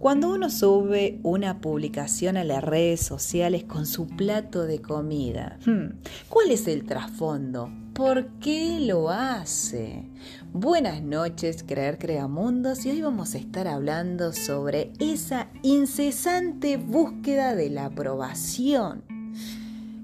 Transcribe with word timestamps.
Cuando 0.00 0.32
uno 0.32 0.48
sube 0.48 1.20
una 1.22 1.60
publicación 1.60 2.38
a 2.38 2.44
las 2.44 2.64
redes 2.64 3.02
sociales 3.02 3.64
con 3.64 3.84
su 3.84 4.06
plato 4.06 4.64
de 4.64 4.80
comida, 4.80 5.58
hmm, 5.66 6.00
¿cuál 6.30 6.50
es 6.52 6.66
el 6.68 6.86
trasfondo? 6.86 7.70
¿Por 7.92 8.28
qué 8.38 8.80
lo 8.80 9.10
hace? 9.10 10.08
Buenas 10.54 11.02
noches, 11.02 11.62
Creer 11.68 11.98
Creamundos, 11.98 12.86
y 12.86 12.92
hoy 12.92 13.02
vamos 13.02 13.34
a 13.34 13.38
estar 13.38 13.68
hablando 13.68 14.32
sobre 14.32 14.90
esa 15.00 15.48
incesante 15.62 16.78
búsqueda 16.78 17.54
de 17.54 17.68
la 17.68 17.84
aprobación. 17.84 19.04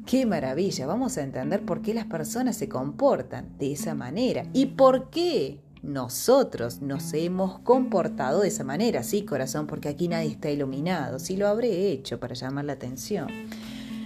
¡Qué 0.05 0.27
maravilla! 0.27 0.87
Vamos 0.87 1.17
a 1.17 1.23
entender 1.23 1.65
por 1.65 1.81
qué 1.81 1.95
las 1.95 2.05
personas 2.05 2.59
se 2.59 2.69
comportan 2.69 3.57
de 3.59 3.73
esa 3.73 3.95
manera 3.95 4.45
y 4.53 4.67
por 4.67 5.09
qué 5.09 5.63
nosotros 5.87 6.83
nos 6.83 7.15
hemos 7.15 7.61
comportado 7.61 8.41
de 8.41 8.49
esa 8.49 8.65
manera, 8.65 9.03
sí, 9.03 9.23
corazón, 9.25 9.67
porque 9.67 9.89
aquí 9.89 10.09
nadie 10.09 10.31
está 10.31 10.51
iluminado, 10.51 11.19
sí 11.19 11.37
lo 11.37 11.47
habré 11.47 11.91
hecho 11.91 12.19
para 12.19 12.35
llamar 12.35 12.65
la 12.65 12.75
atención. 12.75 13.29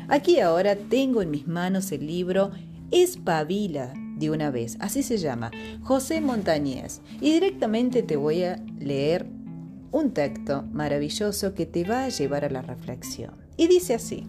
Aquí 0.08 0.40
ahora 0.40 0.76
tengo 0.76 1.22
en 1.22 1.30
mis 1.30 1.48
manos 1.48 1.90
el 1.92 2.06
libro 2.06 2.50
Espabila 2.90 3.94
de 4.16 4.30
una 4.30 4.50
vez, 4.50 4.76
así 4.80 5.02
se 5.02 5.16
llama, 5.16 5.50
José 5.82 6.20
Montañez, 6.20 7.00
y 7.20 7.32
directamente 7.32 8.02
te 8.02 8.16
voy 8.16 8.42
a 8.42 8.62
leer 8.78 9.26
un 9.92 10.12
texto 10.12 10.64
maravilloso 10.72 11.54
que 11.54 11.66
te 11.66 11.84
va 11.84 12.04
a 12.04 12.08
llevar 12.10 12.44
a 12.44 12.50
la 12.50 12.62
reflexión. 12.62 13.34
Y 13.56 13.66
dice 13.66 13.94
así, 13.94 14.26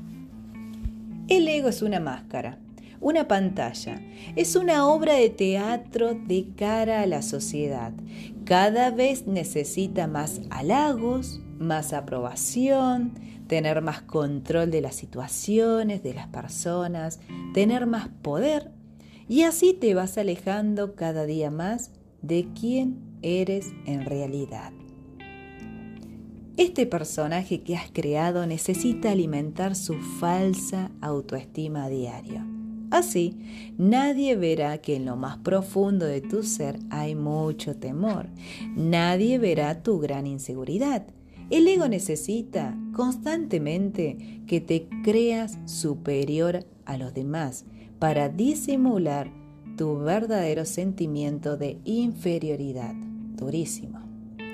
el 1.27 1.47
ego 1.47 1.70
es 1.70 1.81
una 1.81 1.99
máscara 1.99 2.57
una 3.01 3.27
pantalla. 3.27 3.99
Es 4.35 4.55
una 4.55 4.87
obra 4.87 5.15
de 5.15 5.29
teatro 5.29 6.13
de 6.13 6.47
cara 6.55 7.01
a 7.01 7.07
la 7.07 7.21
sociedad. 7.23 7.91
Cada 8.45 8.91
vez 8.91 9.27
necesita 9.27 10.07
más 10.07 10.41
halagos, 10.51 11.41
más 11.59 11.93
aprobación, 11.93 13.13
tener 13.48 13.81
más 13.81 14.01
control 14.03 14.71
de 14.71 14.81
las 14.81 14.95
situaciones, 14.95 16.03
de 16.03 16.13
las 16.13 16.27
personas, 16.27 17.20
tener 17.53 17.87
más 17.87 18.07
poder. 18.21 18.71
Y 19.27 19.43
así 19.43 19.73
te 19.73 19.93
vas 19.93 20.17
alejando 20.17 20.95
cada 20.95 21.26
día 21.26 21.51
más 21.51 21.91
de 22.21 22.48
quién 22.57 22.99
eres 23.21 23.73
en 23.85 24.05
realidad. 24.05 24.71
Este 26.57 26.85
personaje 26.85 27.63
que 27.63 27.76
has 27.76 27.89
creado 27.91 28.45
necesita 28.45 29.11
alimentar 29.11 29.76
su 29.76 29.95
falsa 29.95 30.91
autoestima 31.01 31.89
diario. 31.89 32.60
Así, 32.91 33.37
nadie 33.77 34.35
verá 34.35 34.79
que 34.79 34.97
en 34.97 35.05
lo 35.05 35.15
más 35.15 35.37
profundo 35.37 36.05
de 36.05 36.20
tu 36.20 36.43
ser 36.43 36.77
hay 36.89 37.15
mucho 37.15 37.77
temor. 37.77 38.27
Nadie 38.75 39.39
verá 39.39 39.81
tu 39.81 39.99
gran 39.99 40.27
inseguridad. 40.27 41.07
El 41.49 41.67
ego 41.67 41.87
necesita 41.87 42.77
constantemente 42.93 44.41
que 44.45 44.61
te 44.61 44.87
creas 45.03 45.57
superior 45.65 46.65
a 46.85 46.98
los 46.98 47.13
demás 47.13 47.65
para 47.98 48.29
disimular 48.29 49.31
tu 49.77 49.98
verdadero 49.99 50.65
sentimiento 50.65 51.55
de 51.55 51.79
inferioridad. 51.85 52.93
Durísimo. 52.93 53.99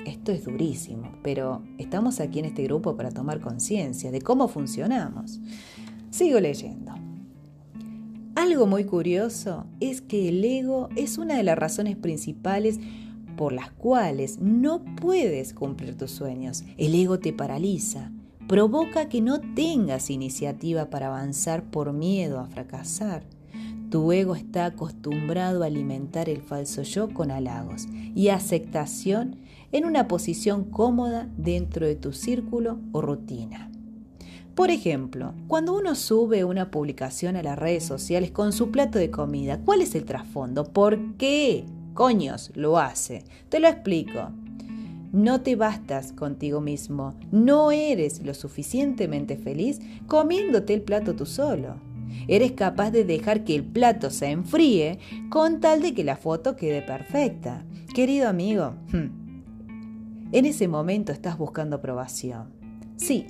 Esto 0.06 0.32
es 0.32 0.46
durísimo, 0.46 1.12
pero 1.24 1.64
estamos 1.78 2.20
aquí 2.20 2.40
en 2.40 2.46
este 2.46 2.64
grupo 2.64 2.96
para 2.96 3.12
tomar 3.12 3.42
conciencia 3.42 4.10
de 4.10 4.22
cómo 4.22 4.48
funcionamos. 4.48 5.40
Sigo 6.12 6.40
leyendo. 6.40 6.97
Algo 8.48 8.66
muy 8.66 8.86
curioso 8.86 9.66
es 9.82 10.00
que 10.00 10.30
el 10.30 10.42
ego 10.42 10.88
es 10.96 11.18
una 11.18 11.36
de 11.36 11.44
las 11.44 11.58
razones 11.58 11.98
principales 11.98 12.80
por 13.36 13.52
las 13.52 13.72
cuales 13.72 14.40
no 14.40 14.86
puedes 14.86 15.54
cumplir 15.54 15.98
tus 15.98 16.12
sueños. 16.12 16.64
El 16.78 16.96
ego 16.96 17.20
te 17.20 17.34
paraliza, 17.34 18.10
provoca 18.48 19.10
que 19.10 19.20
no 19.20 19.42
tengas 19.42 20.10
iniciativa 20.10 20.90
para 20.90 21.08
avanzar 21.08 21.70
por 21.70 21.92
miedo 21.92 22.40
a 22.40 22.46
fracasar. 22.46 23.24
Tu 23.90 24.14
ego 24.14 24.34
está 24.34 24.64
acostumbrado 24.64 25.64
a 25.64 25.66
alimentar 25.66 26.30
el 26.30 26.42
falso 26.42 26.84
yo 26.84 27.10
con 27.14 27.32
halagos 27.32 27.86
y 28.16 28.30
aceptación 28.30 29.42
en 29.74 29.84
una 29.84 30.08
posición 30.08 30.64
cómoda 30.64 31.28
dentro 31.36 31.86
de 31.86 31.98
tu 31.98 32.14
círculo 32.14 32.80
o 32.94 33.02
rutina. 33.02 33.70
Por 34.58 34.72
ejemplo, 34.72 35.36
cuando 35.48 35.78
uno 35.78 35.94
sube 35.94 36.44
una 36.44 36.72
publicación 36.72 37.36
a 37.36 37.44
las 37.44 37.60
redes 37.60 37.84
sociales 37.84 38.32
con 38.32 38.52
su 38.52 38.72
plato 38.72 38.98
de 38.98 39.12
comida, 39.12 39.60
¿cuál 39.64 39.84
es 39.84 39.94
el 39.94 40.04
trasfondo? 40.04 40.64
¿Por 40.64 41.16
qué? 41.18 41.64
Coños, 41.94 42.50
lo 42.56 42.80
hace. 42.80 43.24
Te 43.50 43.60
lo 43.60 43.68
explico. 43.68 44.32
No 45.12 45.42
te 45.42 45.56
bastas 45.56 46.12
contigo 46.12 46.60
mismo, 46.60 47.14
no 47.32 47.70
eres 47.70 48.26
lo 48.26 48.34
suficientemente 48.34 49.38
feliz 49.38 49.80
comiéndote 50.08 50.74
el 50.74 50.82
plato 50.82 51.14
tú 51.14 51.28
solo. 51.28 51.76
Eres 52.28 52.54
capaz 52.54 52.90
de 52.90 53.06
dejar 53.06 53.44
que 53.44 53.54
el 53.54 53.64
plato 53.64 54.10
se 54.10 54.32
enfríe 54.32 54.98
con 55.30 55.60
tal 55.60 55.84
de 55.84 55.94
que 55.94 56.04
la 56.04 56.18
foto 56.18 56.56
quede 56.56 56.82
perfecta. 56.82 57.64
Querido 57.94 58.28
amigo, 58.28 58.74
hmm, 58.92 60.32
en 60.32 60.46
ese 60.48 60.68
momento 60.68 61.12
estás 61.12 61.38
buscando 61.38 61.76
aprobación. 61.76 62.57
Sí, 62.98 63.28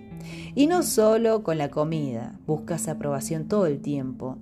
y 0.56 0.68
no 0.68 0.82
solo 0.82 1.44
con 1.44 1.58
la 1.58 1.70
comida, 1.70 2.40
buscas 2.48 2.88
aprobación 2.88 3.48
todo 3.48 3.66
el 3.66 3.82
tiempo 3.82 4.38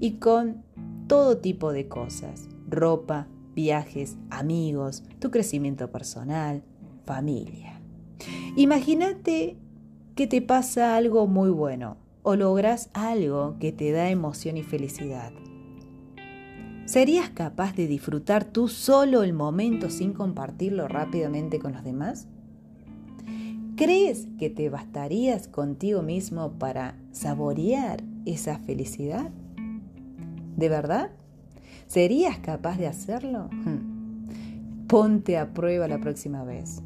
y 0.00 0.12
con 0.12 0.64
todo 1.06 1.38
tipo 1.38 1.72
de 1.72 1.86
cosas, 1.86 2.48
ropa, 2.68 3.28
viajes, 3.54 4.16
amigos, 4.30 5.04
tu 5.18 5.30
crecimiento 5.30 5.90
personal, 5.90 6.62
familia. 7.04 7.80
Imagínate 8.56 9.58
que 10.14 10.26
te 10.26 10.42
pasa 10.42 10.96
algo 10.96 11.26
muy 11.26 11.50
bueno 11.50 11.98
o 12.22 12.36
logras 12.36 12.90
algo 12.92 13.56
que 13.60 13.72
te 13.72 13.92
da 13.92 14.10
emoción 14.10 14.56
y 14.56 14.62
felicidad. 14.62 15.32
¿Serías 16.86 17.30
capaz 17.30 17.74
de 17.76 17.86
disfrutar 17.86 18.44
tú 18.44 18.66
solo 18.66 19.22
el 19.22 19.32
momento 19.32 19.90
sin 19.90 20.12
compartirlo 20.12 20.88
rápidamente 20.88 21.58
con 21.58 21.72
los 21.72 21.84
demás? 21.84 22.26
¿Crees 23.80 24.28
que 24.38 24.50
te 24.50 24.68
bastarías 24.68 25.48
contigo 25.48 26.02
mismo 26.02 26.52
para 26.58 26.96
saborear 27.12 28.02
esa 28.26 28.58
felicidad? 28.58 29.30
¿De 30.54 30.68
verdad? 30.68 31.12
¿Serías 31.86 32.36
capaz 32.40 32.76
de 32.76 32.86
hacerlo? 32.86 33.48
Hmm. 33.50 34.86
Ponte 34.86 35.38
a 35.38 35.54
prueba 35.54 35.88
la 35.88 35.98
próxima 35.98 36.44
vez. 36.44 36.82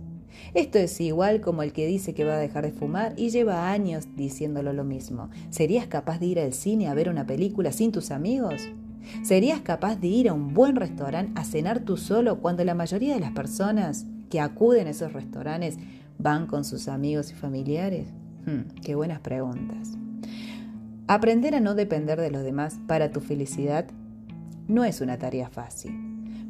Esto 0.54 0.78
es 0.78 1.00
igual 1.00 1.40
como 1.40 1.64
el 1.64 1.72
que 1.72 1.84
dice 1.88 2.14
que 2.14 2.24
va 2.24 2.34
a 2.34 2.38
dejar 2.38 2.64
de 2.64 2.70
fumar 2.70 3.14
y 3.16 3.30
lleva 3.30 3.72
años 3.72 4.06
diciéndolo 4.14 4.72
lo 4.72 4.84
mismo. 4.84 5.30
¿Serías 5.50 5.88
capaz 5.88 6.20
de 6.20 6.26
ir 6.26 6.38
al 6.38 6.52
cine 6.52 6.86
a 6.86 6.94
ver 6.94 7.08
una 7.08 7.26
película 7.26 7.72
sin 7.72 7.90
tus 7.90 8.12
amigos? 8.12 8.68
¿Serías 9.24 9.62
capaz 9.62 9.96
de 9.96 10.06
ir 10.06 10.28
a 10.28 10.32
un 10.32 10.54
buen 10.54 10.76
restaurante 10.76 11.32
a 11.34 11.42
cenar 11.42 11.80
tú 11.80 11.96
solo 11.96 12.38
cuando 12.38 12.64
la 12.64 12.76
mayoría 12.76 13.14
de 13.14 13.20
las 13.20 13.32
personas 13.32 14.06
que 14.30 14.40
acuden 14.40 14.86
a 14.86 14.90
esos 14.90 15.12
restaurantes 15.12 15.76
¿Van 16.18 16.46
con 16.46 16.64
sus 16.64 16.88
amigos 16.88 17.30
y 17.32 17.34
familiares? 17.34 18.08
Hmm, 18.46 18.80
qué 18.82 18.94
buenas 18.94 19.20
preguntas. 19.20 19.90
Aprender 21.06 21.54
a 21.54 21.60
no 21.60 21.74
depender 21.74 22.20
de 22.20 22.30
los 22.30 22.42
demás 22.42 22.78
para 22.86 23.10
tu 23.10 23.20
felicidad 23.20 23.86
no 24.68 24.84
es 24.84 25.00
una 25.00 25.18
tarea 25.18 25.50
fácil, 25.50 25.92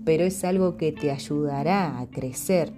pero 0.05 0.25
es 0.25 0.45
algo 0.45 0.77
que 0.77 0.93
te 0.93 1.11
ayudará 1.11 1.99
a 1.99 2.07
crecer 2.07 2.73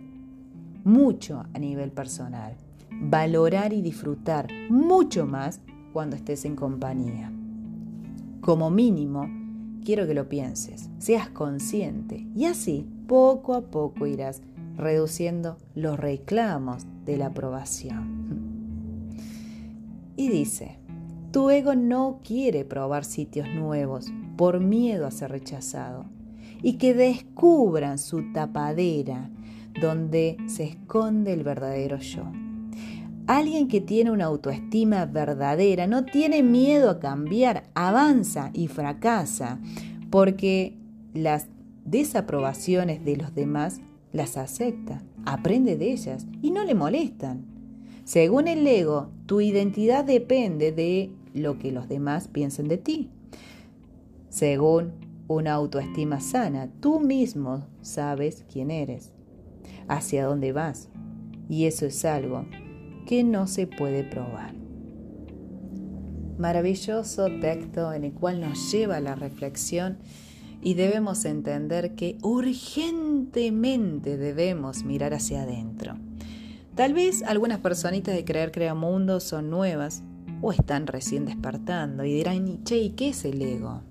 mucho 0.84 1.44
a 1.52 1.58
nivel 1.58 1.90
personal, 1.90 2.54
valorar 2.90 3.72
y 3.72 3.82
disfrutar 3.82 4.46
mucho 4.70 5.26
más 5.26 5.60
cuando 5.92 6.16
estés 6.16 6.44
en 6.44 6.56
compañía. 6.56 7.30
Como 8.40 8.70
mínimo, 8.70 9.28
quiero 9.84 10.06
que 10.06 10.14
lo 10.14 10.28
pienses, 10.28 10.88
seas 10.98 11.28
consciente 11.28 12.26
y 12.34 12.44
así 12.46 12.86
poco 13.06 13.54
a 13.54 13.62
poco 13.62 14.06
irás 14.06 14.42
reduciendo 14.76 15.58
los 15.74 15.98
reclamos 15.98 16.86
de 17.04 17.16
la 17.16 17.26
aprobación. 17.26 19.10
Y 20.16 20.28
dice, 20.28 20.78
tu 21.32 21.50
ego 21.50 21.74
no 21.74 22.20
quiere 22.24 22.64
probar 22.64 23.04
sitios 23.04 23.48
nuevos 23.48 24.06
por 24.36 24.60
miedo 24.60 25.06
a 25.06 25.10
ser 25.10 25.30
rechazado 25.30 26.06
y 26.62 26.74
que 26.74 26.94
descubran 26.94 27.98
su 27.98 28.32
tapadera 28.32 29.30
donde 29.80 30.38
se 30.46 30.64
esconde 30.64 31.32
el 31.32 31.44
verdadero 31.44 31.98
yo. 31.98 32.24
Alguien 33.26 33.68
que 33.68 33.80
tiene 33.80 34.10
una 34.12 34.26
autoestima 34.26 35.04
verdadera 35.04 35.86
no 35.86 36.04
tiene 36.04 36.42
miedo 36.42 36.90
a 36.90 37.00
cambiar, 37.00 37.64
avanza 37.74 38.50
y 38.54 38.68
fracasa, 38.68 39.58
porque 40.10 40.78
las 41.12 41.48
desaprobaciones 41.84 43.04
de 43.04 43.16
los 43.16 43.34
demás 43.34 43.80
las 44.16 44.36
acepta, 44.36 45.02
aprende 45.24 45.76
de 45.76 45.92
ellas 45.92 46.26
y 46.42 46.50
no 46.50 46.64
le 46.64 46.74
molestan. 46.74 47.44
Según 48.04 48.48
el 48.48 48.66
ego, 48.66 49.10
tu 49.26 49.40
identidad 49.40 50.04
depende 50.04 50.72
de 50.72 51.10
lo 51.34 51.58
que 51.58 51.70
los 51.70 51.88
demás 51.88 52.28
piensen 52.28 52.68
de 52.68 52.78
ti. 52.78 53.10
Según 54.28 54.92
una 55.28 55.52
autoestima 55.54 56.20
sana, 56.20 56.70
tú 56.80 57.00
mismo 57.00 57.66
sabes 57.82 58.44
quién 58.50 58.70
eres, 58.70 59.12
hacia 59.88 60.24
dónde 60.24 60.52
vas. 60.52 60.88
Y 61.48 61.66
eso 61.66 61.86
es 61.86 62.04
algo 62.04 62.46
que 63.06 63.22
no 63.22 63.46
se 63.46 63.66
puede 63.66 64.02
probar. 64.02 64.54
Maravilloso 66.38 67.28
texto 67.40 67.92
en 67.92 68.04
el 68.04 68.12
cual 68.12 68.40
nos 68.40 68.70
lleva 68.70 68.96
a 68.96 69.00
la 69.00 69.14
reflexión 69.14 69.98
y 70.66 70.74
debemos 70.74 71.24
entender 71.26 71.94
que 71.94 72.18
urgentemente 72.22 74.16
debemos 74.16 74.82
mirar 74.82 75.14
hacia 75.14 75.42
adentro. 75.42 75.94
Tal 76.74 76.92
vez 76.92 77.22
algunas 77.22 77.60
personitas 77.60 78.16
de 78.16 78.24
Creer 78.24 78.50
Crea 78.50 78.74
Mundo 78.74 79.20
son 79.20 79.48
nuevas 79.48 80.02
o 80.42 80.50
están 80.50 80.88
recién 80.88 81.24
despertando 81.24 82.04
y 82.04 82.12
dirán, 82.12 82.64
che, 82.64 82.78
¿y 82.78 82.90
qué 82.90 83.10
es 83.10 83.24
el 83.24 83.40
ego? 83.42 83.82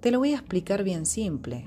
Te 0.00 0.10
lo 0.10 0.18
voy 0.18 0.32
a 0.32 0.36
explicar 0.36 0.84
bien 0.84 1.06
simple. 1.06 1.64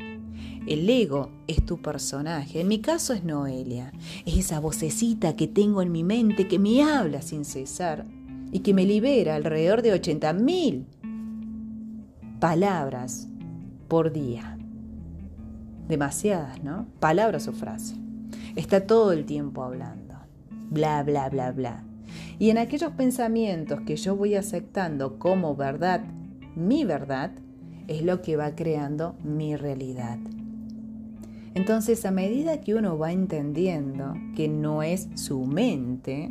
El 0.67 0.87
ego 0.87 1.31
es 1.47 1.65
tu 1.65 1.81
personaje. 1.81 2.61
En 2.61 2.67
mi 2.67 2.81
caso 2.81 3.11
es 3.11 3.23
Noelia. 3.23 3.91
Es 4.23 4.37
esa 4.37 4.59
vocecita 4.59 5.35
que 5.35 5.47
tengo 5.47 5.81
en 5.81 5.91
mi 5.91 6.03
mente 6.03 6.47
que 6.47 6.59
me 6.59 6.83
habla 6.83 7.23
sin 7.23 7.43
cesar 7.43 8.05
y 8.51 8.59
que 8.59 8.75
me 8.75 8.85
libera 8.85 9.33
alrededor 9.33 9.81
de 9.81 9.99
80.000 9.99 10.85
palabras 12.39 13.29
por 13.95 14.11
día. 14.11 14.57
Demasiadas, 15.87 16.61
¿no? 16.61 16.85
Palabras 16.99 17.47
o 17.47 17.53
frases. 17.53 17.97
Está 18.57 18.85
todo 18.85 19.13
el 19.13 19.23
tiempo 19.23 19.63
hablando. 19.63 20.15
Bla, 20.69 21.01
bla, 21.01 21.29
bla, 21.29 21.53
bla. 21.53 21.85
Y 22.37 22.49
en 22.49 22.57
aquellos 22.57 22.91
pensamientos 22.91 23.79
que 23.87 23.95
yo 23.95 24.17
voy 24.17 24.35
aceptando 24.35 25.17
como 25.17 25.55
verdad, 25.55 26.01
mi 26.57 26.83
verdad, 26.83 27.31
es 27.87 28.03
lo 28.03 28.21
que 28.21 28.35
va 28.35 28.53
creando 28.53 29.15
mi 29.23 29.55
realidad. 29.55 30.17
Entonces, 31.53 32.05
a 32.05 32.11
medida 32.11 32.59
que 32.59 32.75
uno 32.75 32.97
va 32.97 33.13
entendiendo 33.13 34.13
que 34.35 34.49
no 34.49 34.83
es 34.83 35.07
su 35.15 35.45
mente, 35.45 36.27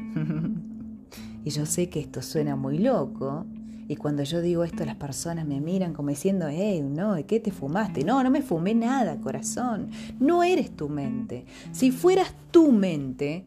y 1.44 1.48
yo 1.48 1.64
sé 1.64 1.88
que 1.88 2.00
esto 2.00 2.20
suena 2.20 2.56
muy 2.56 2.76
loco, 2.76 3.46
y 3.86 3.96
cuando 3.96 4.22
yo 4.22 4.40
digo 4.40 4.64
esto, 4.64 4.84
las 4.84 4.96
personas 4.96 5.46
me 5.46 5.60
miran 5.60 5.92
como 5.92 6.08
diciendo, 6.08 6.46
hey, 6.50 6.82
no, 6.82 7.14
¿de 7.14 7.26
qué 7.26 7.38
te 7.38 7.50
fumaste? 7.50 8.02
No, 8.02 8.22
no 8.22 8.30
me 8.30 8.40
fumé 8.40 8.74
nada, 8.74 9.20
corazón. 9.20 9.90
No 10.18 10.42
eres 10.42 10.74
tu 10.74 10.88
mente. 10.88 11.44
Si 11.72 11.90
fueras 11.90 12.34
tu 12.50 12.72
mente, 12.72 13.44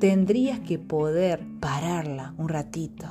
tendrías 0.00 0.58
que 0.60 0.78
poder 0.78 1.40
pararla 1.60 2.34
un 2.38 2.48
ratito. 2.48 3.06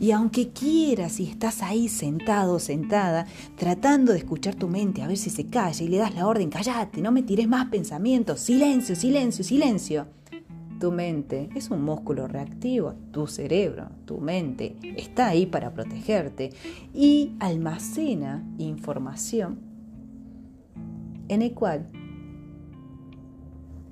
Y 0.00 0.10
aunque 0.12 0.50
quieras 0.50 1.20
y 1.20 1.26
estás 1.26 1.62
ahí 1.62 1.88
sentado 1.88 2.58
sentada, 2.58 3.26
tratando 3.56 4.12
de 4.12 4.18
escuchar 4.18 4.54
tu 4.54 4.68
mente 4.68 5.02
a 5.02 5.06
ver 5.06 5.16
si 5.16 5.30
se 5.30 5.48
calla 5.48 5.84
y 5.84 5.88
le 5.88 5.98
das 5.98 6.14
la 6.14 6.26
orden, 6.26 6.50
callate, 6.50 7.00
no 7.00 7.12
me 7.12 7.22
tires 7.22 7.48
más 7.48 7.66
pensamientos, 7.66 8.40
silencio, 8.40 8.96
silencio, 8.96 9.44
silencio 9.44 10.06
tu 10.82 10.90
mente 10.90 11.48
es 11.54 11.70
un 11.70 11.84
músculo 11.84 12.26
reactivo, 12.26 12.94
tu 13.12 13.28
cerebro, 13.28 13.90
tu 14.04 14.18
mente 14.18 14.74
está 14.96 15.28
ahí 15.28 15.46
para 15.46 15.72
protegerte 15.72 16.50
y 16.92 17.36
almacena 17.38 18.44
información 18.58 19.60
en 21.28 21.42
el 21.42 21.54
cual 21.54 21.88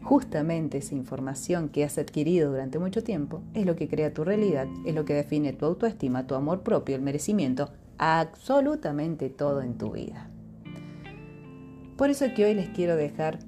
justamente 0.02 0.78
esa 0.78 0.96
información 0.96 1.68
que 1.68 1.84
has 1.84 1.96
adquirido 1.96 2.50
durante 2.50 2.80
mucho 2.80 3.04
tiempo 3.04 3.44
es 3.54 3.66
lo 3.66 3.76
que 3.76 3.86
crea 3.86 4.12
tu 4.12 4.24
realidad, 4.24 4.66
es 4.84 4.92
lo 4.92 5.04
que 5.04 5.14
define 5.14 5.52
tu 5.52 5.66
autoestima, 5.66 6.26
tu 6.26 6.34
amor 6.34 6.64
propio, 6.64 6.96
el 6.96 7.02
merecimiento, 7.02 7.70
absolutamente 7.98 9.30
todo 9.30 9.62
en 9.62 9.78
tu 9.78 9.92
vida. 9.92 10.28
Por 11.96 12.10
eso 12.10 12.26
que 12.34 12.46
hoy 12.46 12.54
les 12.54 12.70
quiero 12.70 12.96
dejar 12.96 13.38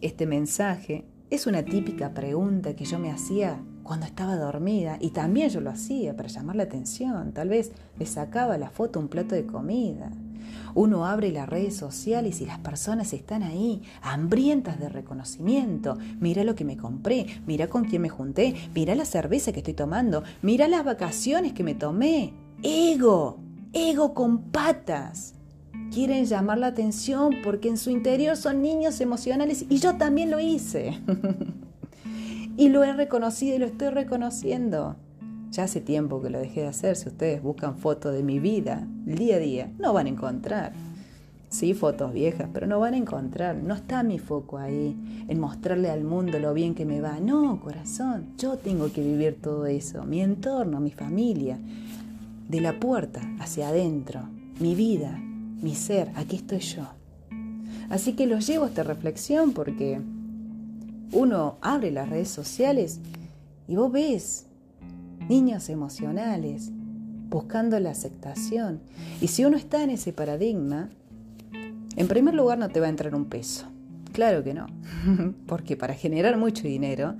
este 0.00 0.26
mensaje 0.26 1.06
es 1.30 1.46
una 1.46 1.62
típica 1.62 2.14
pregunta 2.14 2.74
que 2.74 2.86
yo 2.86 2.98
me 2.98 3.10
hacía 3.10 3.60
cuando 3.82 4.06
estaba 4.06 4.36
dormida 4.36 4.96
y 5.00 5.10
también 5.10 5.50
yo 5.50 5.60
lo 5.60 5.70
hacía 5.70 6.16
para 6.16 6.28
llamar 6.28 6.56
la 6.56 6.62
atención. 6.62 7.32
Tal 7.32 7.50
vez 7.50 7.72
le 7.98 8.06
sacaba 8.06 8.56
la 8.56 8.70
foto 8.70 8.98
un 8.98 9.08
plato 9.08 9.34
de 9.34 9.46
comida. 9.46 10.10
Uno 10.74 11.04
abre 11.06 11.30
las 11.30 11.48
redes 11.48 11.76
sociales 11.76 12.40
y 12.40 12.46
las 12.46 12.58
personas 12.60 13.12
están 13.12 13.42
ahí, 13.42 13.82
hambrientas 14.00 14.78
de 14.78 14.88
reconocimiento. 14.88 15.98
Mira 16.18 16.44
lo 16.44 16.54
que 16.54 16.64
me 16.64 16.76
compré, 16.76 17.26
mira 17.46 17.68
con 17.68 17.84
quién 17.84 18.02
me 18.02 18.08
junté, 18.08 18.54
mira 18.74 18.94
la 18.94 19.04
cerveza 19.04 19.52
que 19.52 19.58
estoy 19.58 19.74
tomando, 19.74 20.22
mira 20.40 20.66
las 20.68 20.84
vacaciones 20.84 21.52
que 21.52 21.64
me 21.64 21.74
tomé. 21.74 22.32
Ego, 22.62 23.38
ego 23.72 24.14
con 24.14 24.50
patas 24.50 25.37
quieren 25.92 26.24
llamar 26.24 26.58
la 26.58 26.68
atención 26.68 27.36
porque 27.42 27.68
en 27.68 27.76
su 27.76 27.90
interior 27.90 28.36
son 28.36 28.62
niños 28.62 29.00
emocionales 29.00 29.64
y 29.68 29.78
yo 29.78 29.96
también 29.96 30.30
lo 30.30 30.40
hice. 30.40 30.98
y 32.56 32.68
lo 32.68 32.84
he 32.84 32.92
reconocido 32.92 33.56
y 33.56 33.58
lo 33.58 33.66
estoy 33.66 33.88
reconociendo. 33.90 34.96
Ya 35.50 35.64
hace 35.64 35.80
tiempo 35.80 36.20
que 36.20 36.30
lo 36.30 36.38
dejé 36.38 36.62
de 36.62 36.66
hacer. 36.66 36.96
Si 36.96 37.08
ustedes 37.08 37.42
buscan 37.42 37.76
fotos 37.76 38.12
de 38.12 38.22
mi 38.22 38.38
vida, 38.38 38.86
día 39.04 39.36
a 39.36 39.38
día, 39.38 39.72
no 39.78 39.92
van 39.92 40.06
a 40.06 40.10
encontrar. 40.10 40.72
Sí, 41.50 41.72
fotos 41.72 42.12
viejas, 42.12 42.50
pero 42.52 42.66
no 42.66 42.78
van 42.78 42.92
a 42.92 42.98
encontrar. 42.98 43.56
No 43.56 43.74
está 43.74 44.02
mi 44.02 44.18
foco 44.18 44.58
ahí, 44.58 45.24
en 45.28 45.40
mostrarle 45.40 45.88
al 45.88 46.04
mundo 46.04 46.38
lo 46.38 46.52
bien 46.52 46.74
que 46.74 46.84
me 46.84 47.00
va. 47.00 47.20
No, 47.20 47.58
corazón, 47.60 48.34
yo 48.36 48.58
tengo 48.58 48.92
que 48.92 49.02
vivir 49.02 49.38
todo 49.40 49.64
eso. 49.64 50.04
Mi 50.04 50.20
entorno, 50.20 50.80
mi 50.80 50.90
familia. 50.90 51.58
De 52.48 52.60
la 52.60 52.78
puerta 52.78 53.20
hacia 53.40 53.68
adentro, 53.68 54.22
mi 54.58 54.74
vida, 54.74 55.18
mi 55.60 55.74
ser, 55.74 56.10
aquí 56.14 56.36
estoy 56.36 56.60
yo. 56.60 56.88
Así 57.90 58.12
que 58.12 58.26
los 58.26 58.46
llevo 58.46 58.64
a 58.64 58.68
esta 58.68 58.82
reflexión 58.82 59.52
porque 59.52 60.00
uno 61.12 61.56
abre 61.60 61.90
las 61.90 62.08
redes 62.08 62.28
sociales 62.28 63.00
y 63.66 63.76
vos 63.76 63.90
ves 63.90 64.46
niños 65.28 65.68
emocionales 65.68 66.70
buscando 67.28 67.78
la 67.80 67.90
aceptación. 67.90 68.80
Y 69.20 69.28
si 69.28 69.44
uno 69.44 69.56
está 69.56 69.82
en 69.82 69.90
ese 69.90 70.12
paradigma, 70.12 70.88
en 71.96 72.08
primer 72.08 72.34
lugar 72.34 72.58
no 72.58 72.68
te 72.68 72.80
va 72.80 72.86
a 72.86 72.90
entrar 72.90 73.14
un 73.14 73.26
peso. 73.26 73.66
Claro 74.12 74.42
que 74.42 74.54
no, 74.54 74.66
porque 75.46 75.76
para 75.76 75.94
generar 75.94 76.38
mucho 76.38 76.66
dinero 76.66 77.14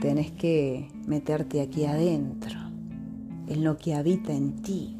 tenés 0.00 0.30
que 0.32 0.88
meterte 1.06 1.60
aquí 1.60 1.84
adentro, 1.84 2.58
en 3.46 3.64
lo 3.64 3.76
que 3.76 3.94
habita 3.94 4.32
en 4.32 4.56
ti. 4.62 4.96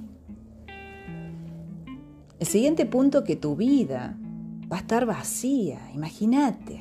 El 2.41 2.47
siguiente 2.47 2.87
punto 2.87 3.23
que 3.23 3.37
tu 3.37 3.55
vida 3.55 4.17
va 4.73 4.79
a 4.79 4.81
estar 4.81 5.05
vacía, 5.05 5.79
imagínate. 5.95 6.81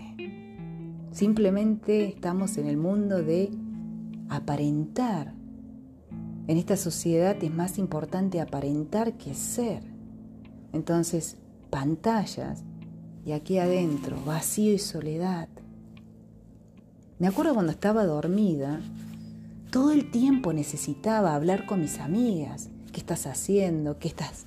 Simplemente 1.11 2.07
estamos 2.07 2.57
en 2.57 2.67
el 2.67 2.77
mundo 2.77 3.21
de 3.21 3.51
aparentar. 4.29 5.33
En 6.47 6.57
esta 6.57 6.77
sociedad 6.77 7.35
es 7.43 7.53
más 7.53 7.77
importante 7.77 8.39
aparentar 8.39 9.17
que 9.17 9.33
ser. 9.33 9.83
Entonces, 10.71 11.35
pantallas 11.69 12.63
y 13.25 13.33
aquí 13.33 13.57
adentro, 13.57 14.15
vacío 14.25 14.71
y 14.71 14.79
soledad. 14.79 15.49
Me 17.19 17.27
acuerdo 17.27 17.53
cuando 17.53 17.73
estaba 17.73 18.05
dormida, 18.05 18.79
todo 19.71 19.91
el 19.91 20.09
tiempo 20.09 20.53
necesitaba 20.53 21.35
hablar 21.35 21.65
con 21.65 21.81
mis 21.81 21.99
amigas. 21.99 22.69
¿Qué 22.93 23.01
estás 23.01 23.27
haciendo? 23.27 23.99
¿Qué 23.99 24.07
estás 24.07 24.45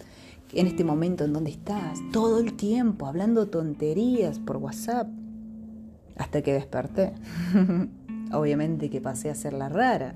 en 0.52 0.66
este 0.66 0.84
momento 0.84 1.24
en 1.24 1.32
donde 1.32 1.50
estás, 1.50 1.98
todo 2.12 2.38
el 2.38 2.54
tiempo 2.54 3.06
hablando 3.06 3.48
tonterías 3.48 4.38
por 4.38 4.58
WhatsApp, 4.58 5.08
hasta 6.16 6.42
que 6.42 6.52
desperté. 6.52 7.12
Obviamente 8.32 8.90
que 8.90 9.00
pasé 9.00 9.30
a 9.30 9.34
ser 9.34 9.52
la 9.52 9.68
rara, 9.68 10.14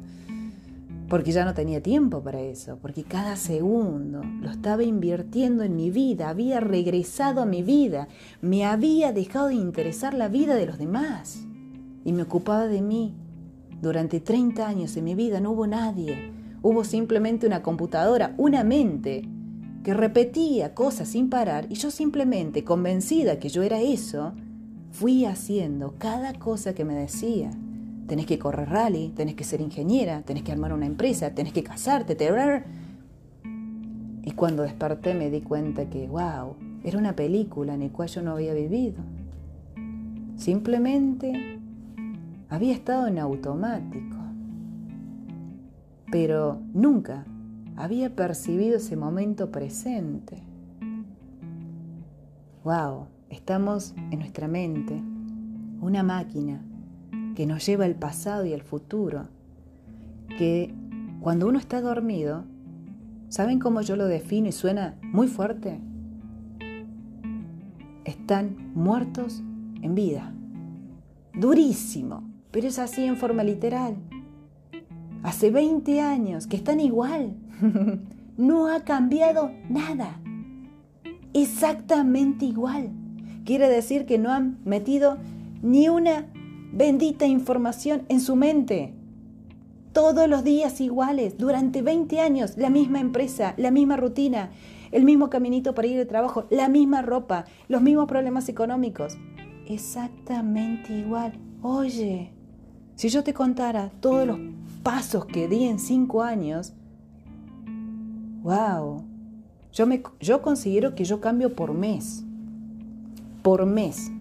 porque 1.09 1.33
ya 1.33 1.45
no 1.45 1.55
tenía 1.55 1.83
tiempo 1.83 2.23
para 2.23 2.41
eso, 2.41 2.79
porque 2.81 3.05
cada 3.05 3.37
segundo 3.37 4.23
lo 4.41 4.51
estaba 4.51 4.83
invirtiendo 4.83 5.63
en 5.63 5.77
mi 5.77 5.91
vida, 5.91 6.29
había 6.29 6.61
regresado 6.61 7.43
a 7.43 7.47
mi 7.47 7.63
vida, 7.63 8.09
me 8.41 8.65
había 8.65 9.13
dejado 9.13 9.49
de 9.49 9.55
interesar 9.55 10.15
la 10.15 10.29
vida 10.29 10.55
de 10.55 10.67
los 10.67 10.79
demás 10.79 11.45
y 12.05 12.13
me 12.13 12.23
ocupaba 12.23 12.67
de 12.67 12.83
mí. 12.83 13.15
Durante 13.81 14.21
30 14.21 14.67
años 14.67 14.97
en 14.97 15.05
mi 15.05 15.15
vida 15.15 15.41
no 15.41 15.53
hubo 15.53 15.67
nadie, 15.67 16.33
hubo 16.63 16.83
simplemente 16.83 17.47
una 17.47 17.63
computadora, 17.63 18.35
una 18.39 18.65
mente 18.65 19.29
que 19.87 19.95
repetía 19.95 20.75
cosas 20.75 21.07
sin 21.07 21.31
parar 21.31 21.69
y 21.71 21.77
yo 21.77 21.93
simplemente, 21.93 22.65
convencida 22.65 23.39
que 23.39 23.49
yo 23.49 23.63
era 23.63 23.81
eso, 23.81 24.33
fui 24.91 25.25
haciendo 25.25 25.95
cada 25.97 26.35
cosa 26.41 26.75
que 26.75 26.85
me 26.85 26.95
decía. 26.95 27.53
Tenés 28.09 28.27
que 28.27 28.37
correr 28.37 28.69
rally, 28.69 29.13
tenés 29.15 29.37
que 29.37 29.45
ser 29.45 29.61
ingeniera, 29.61 30.23
tenés 30.23 30.43
que 30.43 30.51
armar 30.51 30.73
una 30.73 30.87
empresa, 30.87 31.37
tenés 31.37 31.53
que 31.53 31.63
casarte, 31.63 32.17
te... 32.17 32.29
Y 34.25 34.33
cuando 34.33 34.65
desperté 34.65 35.15
me 35.15 35.31
di 35.31 35.41
cuenta 35.41 35.89
que, 35.89 36.09
wow, 36.09 36.57
era 36.83 36.99
una 36.99 37.15
película 37.15 37.75
en 37.75 37.81
la 37.83 37.89
cual 37.91 38.09
yo 38.09 38.23
no 38.23 38.33
había 38.33 38.55
vivido. 38.55 38.97
Simplemente 40.35 41.61
había 42.49 42.75
estado 42.75 43.07
en 43.07 43.21
automático. 43.21 44.17
Pero 46.11 46.61
nunca 46.75 47.25
había 47.77 48.17
percibido 48.17 48.79
ese 48.79 48.97
momento 48.97 49.51
presente. 49.51 50.43
¡Wow! 52.65 53.07
Estamos 53.29 53.95
en 54.11 54.19
nuestra 54.19 54.49
mente, 54.49 55.03
una 55.81 56.03
máquina 56.03 56.63
que 57.35 57.47
nos 57.47 57.65
lleva 57.67 57.85
al 57.85 57.95
pasado 57.95 58.47
y 58.47 58.55
al 58.55 58.63
futuro, 58.63 59.29
que 60.39 60.75
cuando 61.21 61.47
uno 61.49 61.59
está 61.59 61.81
dormido, 61.81 62.45
¿saben 63.29 63.59
cómo 63.59 63.83
yo 63.83 63.97
lo 63.97 64.07
defino 64.07 64.49
y 64.49 64.53
suena 64.53 64.97
muy 65.03 65.29
fuerte? 65.29 65.81
Están 68.05 68.73
muertos 68.75 69.43
en 69.83 69.95
vida. 69.95 70.33
Durísimo, 71.35 72.23
pero 72.51 72.69
es 72.69 72.79
así 72.79 73.05
en 73.05 73.17
forma 73.17 73.45
literal. 73.45 73.97
Hace 75.23 75.51
20 75.51 76.01
años 76.01 76.47
que 76.47 76.57
están 76.57 76.81
igual. 76.81 77.35
no 78.37 78.69
ha 78.69 78.81
cambiado 78.81 79.51
nada. 79.69 80.21
Exactamente 81.33 82.45
igual. 82.47 82.91
Quiere 83.45 83.69
decir 83.69 84.07
que 84.07 84.19
no 84.19 84.33
han 84.33 84.59
metido 84.65 85.19
ni 85.63 85.89
una 85.89 86.27
bendita 86.73 87.27
información 87.27 88.03
en 88.09 88.21
su 88.21 88.37
mente. 88.37 88.95
Todos 89.93 90.29
los 90.29 90.45
días 90.45 90.81
iguales, 90.81 91.39
durante 91.39 91.81
20 91.81 92.21
años, 92.21 92.57
la 92.57 92.71
misma 92.71 93.01
empresa, 93.01 93.55
la 93.57 93.71
misma 93.71 93.97
rutina, 93.97 94.51
el 94.93 95.05
mismo 95.05 95.31
caminito 95.31 95.75
para 95.75 95.89
ir 95.89 96.01
al 96.01 96.07
trabajo, 96.07 96.47
la 96.51 96.69
misma 96.69 97.03
ropa, 97.03 97.47
los 97.69 97.83
mismos 97.83 98.07
problemas 98.07 98.49
económicos. 98.49 99.17
Exactamente 99.67 100.99
igual. 100.99 101.33
Oye, 101.63 102.33
si 102.95 103.09
yo 103.09 103.25
te 103.25 103.35
contara 103.35 103.91
todos 104.01 104.27
los 104.27 104.39
pasos 104.83 105.27
que 105.27 105.49
di 105.49 105.65
en 105.65 105.79
cinco 105.79 106.23
años, 106.23 106.75
wow, 108.47 109.03
yo, 109.73 109.89
me, 109.89 110.05
yo 110.21 110.41
considero 110.41 110.95
que 110.95 111.05
yo 111.05 111.21
cambio 111.21 111.57
por 111.57 111.75
mes, 111.75 112.23
por 113.43 113.67
mes. 113.67 114.13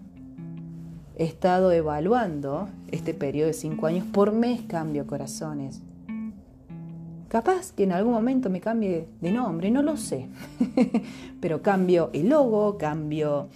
He 1.16 1.24
estado 1.24 1.70
evaluando 1.70 2.68
este 2.90 3.14
periodo 3.14 3.46
de 3.46 3.52
cinco 3.52 3.86
años, 3.86 4.04
por 4.04 4.32
mes 4.32 4.62
cambio 4.62 5.06
corazones. 5.06 5.80
Capaz 7.28 7.70
que 7.70 7.84
en 7.84 7.92
algún 7.92 8.14
momento 8.14 8.50
me 8.50 8.60
cambie 8.60 9.06
de 9.20 9.30
nombre, 9.30 9.70
no 9.70 9.82
lo 9.82 9.96
sé, 9.96 10.26
pero 11.40 11.62
cambio 11.62 12.10
el 12.12 12.28
logo, 12.30 12.78
cambio 12.78 13.46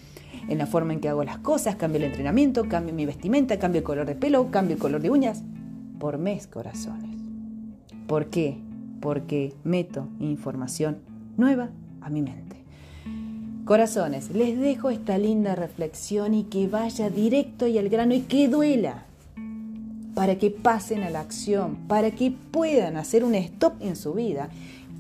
en 0.48 0.56
la 0.56 0.66
forma 0.66 0.92
en 0.92 1.00
que 1.00 1.08
hago 1.08 1.24
las 1.24 1.38
cosas, 1.38 1.74
cambio 1.74 1.98
el 1.98 2.04
entrenamiento, 2.04 2.68
cambio 2.68 2.94
mi 2.94 3.06
vestimenta, 3.06 3.58
cambio 3.58 3.80
el 3.80 3.84
color 3.84 4.06
de 4.06 4.14
pelo, 4.14 4.52
cambio 4.52 4.76
el 4.76 4.80
color 4.80 5.02
de 5.02 5.10
uñas, 5.10 5.42
por 5.98 6.16
mes 6.18 6.46
corazones. 6.46 7.16
¿Por 8.06 8.26
qué? 8.26 8.69
Porque 9.00 9.54
meto 9.64 10.08
información 10.18 10.98
nueva 11.36 11.70
a 12.00 12.10
mi 12.10 12.22
mente. 12.22 12.56
Corazones, 13.64 14.30
les 14.30 14.58
dejo 14.58 14.90
esta 14.90 15.16
linda 15.16 15.54
reflexión 15.54 16.34
y 16.34 16.44
que 16.44 16.66
vaya 16.66 17.08
directo 17.08 17.66
y 17.66 17.78
al 17.78 17.88
grano 17.88 18.14
y 18.14 18.22
que 18.22 18.48
duela 18.48 19.04
para 20.14 20.36
que 20.36 20.50
pasen 20.50 21.02
a 21.02 21.10
la 21.10 21.20
acción, 21.20 21.76
para 21.86 22.10
que 22.10 22.30
puedan 22.30 22.96
hacer 22.96 23.24
un 23.24 23.34
stop 23.34 23.74
en 23.80 23.96
su 23.96 24.12
vida 24.12 24.50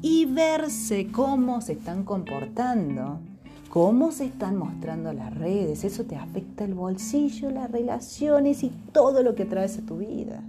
y 0.02 0.24
verse 0.24 1.08
cómo 1.08 1.60
se 1.60 1.72
están 1.72 2.04
comportando, 2.04 3.18
cómo 3.68 4.12
se 4.12 4.24
están 4.24 4.56
mostrando 4.56 5.12
las 5.12 5.34
redes. 5.34 5.84
Eso 5.84 6.04
te 6.04 6.16
afecta 6.16 6.64
el 6.64 6.74
bolsillo, 6.74 7.50
las 7.50 7.70
relaciones 7.70 8.62
y 8.62 8.70
todo 8.92 9.22
lo 9.22 9.34
que 9.34 9.44
traes 9.44 9.78
a 9.78 9.82
tu 9.82 9.98
vida. 9.98 10.42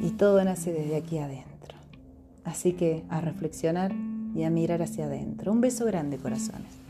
Y 0.00 0.10
todo 0.10 0.42
nace 0.44 0.72
desde 0.72 0.96
aquí 0.96 1.18
adentro. 1.18 1.51
Así 2.44 2.72
que 2.72 3.04
a 3.08 3.20
reflexionar 3.20 3.92
y 4.34 4.44
a 4.44 4.50
mirar 4.50 4.82
hacia 4.82 5.06
adentro. 5.06 5.52
Un 5.52 5.60
beso 5.60 5.84
grande, 5.84 6.18
corazones. 6.18 6.81